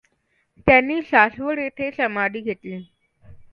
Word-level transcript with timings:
त्यांनी 0.67 1.01
सासवड 1.01 1.59
येथे 1.59 1.91
समाधी 1.91 2.41
घेतली. 2.41 2.83